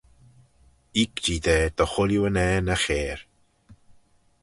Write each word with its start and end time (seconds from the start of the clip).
Eeck-jee 1.01 1.41
da 1.45 1.55
dy 1.77 1.85
chooilley 1.91 2.19
unnane 2.27 2.71
e 2.75 2.77
chair. 2.83 3.19